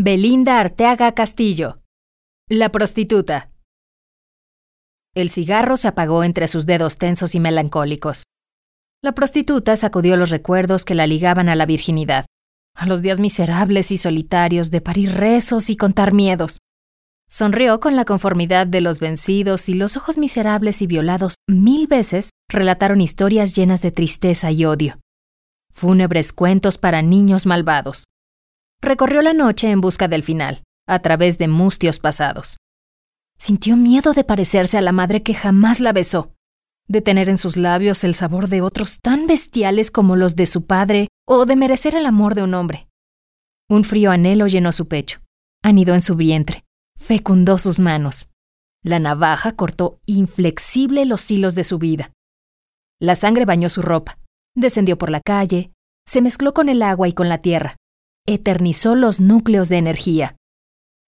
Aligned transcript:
Belinda 0.00 0.60
Arteaga 0.60 1.10
Castillo. 1.10 1.82
La 2.48 2.68
prostituta. 2.68 3.50
El 5.12 5.28
cigarro 5.28 5.76
se 5.76 5.88
apagó 5.88 6.22
entre 6.22 6.46
sus 6.46 6.66
dedos 6.66 6.98
tensos 6.98 7.34
y 7.34 7.40
melancólicos. 7.40 8.22
La 9.02 9.10
prostituta 9.10 9.74
sacudió 9.74 10.16
los 10.16 10.30
recuerdos 10.30 10.84
que 10.84 10.94
la 10.94 11.08
ligaban 11.08 11.48
a 11.48 11.56
la 11.56 11.66
virginidad, 11.66 12.26
a 12.76 12.86
los 12.86 13.02
días 13.02 13.18
miserables 13.18 13.90
y 13.90 13.96
solitarios 13.96 14.70
de 14.70 14.80
parir 14.80 15.16
rezos 15.16 15.68
y 15.68 15.76
contar 15.76 16.12
miedos. 16.12 16.58
Sonrió 17.28 17.80
con 17.80 17.96
la 17.96 18.04
conformidad 18.04 18.68
de 18.68 18.80
los 18.80 19.00
vencidos 19.00 19.68
y 19.68 19.74
los 19.74 19.96
ojos 19.96 20.16
miserables 20.16 20.80
y 20.80 20.86
violados 20.86 21.34
mil 21.48 21.88
veces 21.88 22.30
relataron 22.48 23.00
historias 23.00 23.52
llenas 23.56 23.82
de 23.82 23.90
tristeza 23.90 24.52
y 24.52 24.64
odio. 24.64 25.00
Fúnebres 25.72 26.32
cuentos 26.32 26.78
para 26.78 27.02
niños 27.02 27.46
malvados. 27.46 28.04
Recorrió 28.80 29.22
la 29.22 29.32
noche 29.32 29.70
en 29.70 29.80
busca 29.80 30.08
del 30.08 30.22
final, 30.22 30.62
a 30.86 31.00
través 31.00 31.38
de 31.38 31.48
mustios 31.48 31.98
pasados. 31.98 32.58
Sintió 33.36 33.76
miedo 33.76 34.12
de 34.14 34.24
parecerse 34.24 34.78
a 34.78 34.82
la 34.82 34.92
madre 34.92 35.22
que 35.22 35.34
jamás 35.34 35.80
la 35.80 35.92
besó, 35.92 36.34
de 36.88 37.02
tener 37.02 37.28
en 37.28 37.38
sus 37.38 37.56
labios 37.56 38.02
el 38.04 38.14
sabor 38.14 38.48
de 38.48 38.62
otros 38.62 39.00
tan 39.00 39.26
bestiales 39.26 39.90
como 39.90 40.16
los 40.16 40.36
de 40.36 40.46
su 40.46 40.66
padre 40.66 41.08
o 41.26 41.44
de 41.44 41.54
merecer 41.54 41.94
el 41.94 42.06
amor 42.06 42.34
de 42.34 42.42
un 42.42 42.54
hombre. 42.54 42.88
Un 43.68 43.84
frío 43.84 44.10
anhelo 44.10 44.46
llenó 44.46 44.72
su 44.72 44.88
pecho, 44.88 45.20
anidó 45.62 45.94
en 45.94 46.00
su 46.00 46.16
vientre, 46.16 46.64
fecundó 46.96 47.58
sus 47.58 47.78
manos. 47.78 48.30
La 48.82 48.98
navaja 48.98 49.52
cortó 49.52 50.00
inflexible 50.06 51.04
los 51.04 51.30
hilos 51.30 51.54
de 51.54 51.64
su 51.64 51.78
vida. 51.78 52.12
La 53.00 53.16
sangre 53.16 53.44
bañó 53.44 53.68
su 53.68 53.82
ropa, 53.82 54.18
descendió 54.54 54.96
por 54.96 55.10
la 55.10 55.20
calle, 55.20 55.72
se 56.06 56.22
mezcló 56.22 56.54
con 56.54 56.68
el 56.68 56.82
agua 56.82 57.08
y 57.08 57.12
con 57.12 57.28
la 57.28 57.38
tierra, 57.38 57.76
eternizó 58.28 58.94
los 58.94 59.20
núcleos 59.20 59.68
de 59.68 59.78
energía. 59.78 60.36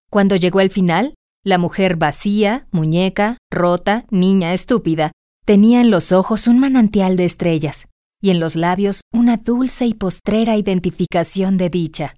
Cuando 0.09 0.35
llegó 0.35 0.59
el 0.59 0.69
final, 0.69 1.13
la 1.43 1.57
mujer 1.57 1.95
vacía, 1.95 2.67
muñeca, 2.71 3.37
rota, 3.51 4.05
niña 4.09 4.53
estúpida, 4.53 5.11
tenía 5.45 5.81
en 5.81 5.89
los 5.89 6.11
ojos 6.11 6.47
un 6.47 6.59
manantial 6.59 7.15
de 7.15 7.25
estrellas 7.25 7.87
y 8.21 8.29
en 8.29 8.39
los 8.39 8.55
labios 8.55 9.01
una 9.13 9.37
dulce 9.37 9.85
y 9.85 9.93
postrera 9.93 10.57
identificación 10.57 11.57
de 11.57 11.69
dicha. 11.69 12.15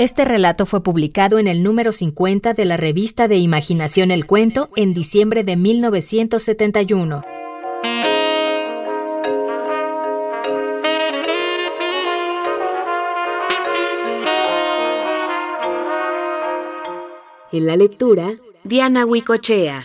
Este 0.00 0.24
relato 0.24 0.64
fue 0.64 0.82
publicado 0.82 1.38
en 1.38 1.46
el 1.46 1.62
número 1.62 1.92
50 1.92 2.54
de 2.54 2.64
la 2.64 2.78
revista 2.78 3.28
de 3.28 3.36
Imaginación 3.36 4.10
El 4.10 4.24
Cuento 4.24 4.70
en 4.74 4.94
diciembre 4.94 5.44
de 5.44 5.58
1971. 5.58 7.22
En 17.52 17.66
la 17.66 17.76
lectura, 17.76 18.36
Diana 18.64 19.04
Huicochea. 19.04 19.82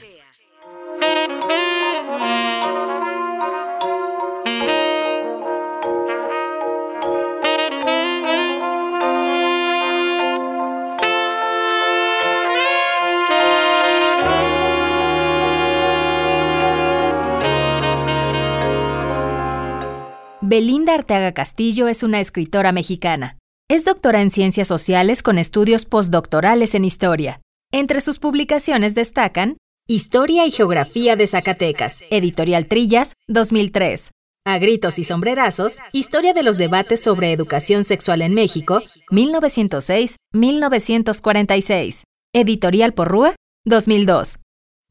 Belinda 20.55 20.93
Arteaga 20.93 21.33
Castillo 21.33 21.89
es 21.89 22.01
una 22.01 22.21
escritora 22.21 22.71
mexicana. 22.71 23.37
Es 23.69 23.83
doctora 23.83 24.21
en 24.21 24.31
Ciencias 24.31 24.69
Sociales 24.69 25.21
con 25.21 25.37
estudios 25.37 25.83
postdoctorales 25.83 26.75
en 26.75 26.85
Historia. 26.85 27.41
Entre 27.73 27.99
sus 27.99 28.19
publicaciones 28.19 28.95
destacan 28.95 29.57
Historia 29.85 30.45
y 30.45 30.51
Geografía 30.51 31.17
de 31.17 31.27
Zacatecas, 31.27 32.03
Editorial 32.09 32.67
Trillas, 32.67 33.11
2003. 33.27 34.11
A 34.45 34.57
gritos 34.57 34.97
y 34.97 35.03
sombrerazos, 35.03 35.79
Historia 35.91 36.33
de 36.33 36.43
los 36.43 36.55
debates 36.55 37.03
sobre 37.03 37.33
educación 37.33 37.83
sexual 37.83 38.21
en 38.21 38.33
México, 38.33 38.81
1906-1946. 39.11 42.03
Editorial 42.33 42.93
Porrúa, 42.93 43.35
2002. 43.65 44.39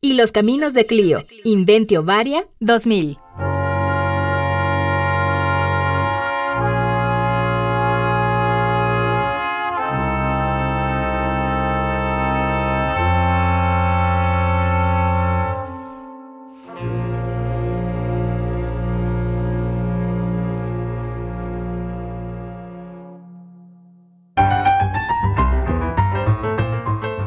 Y 0.03 0.13
Los 0.13 0.31
Caminos 0.31 0.75
de 0.75 0.85
Clio, 0.85 1.25
Inventio 1.43 2.05
Varia, 2.05 2.47
2000. 2.61 3.17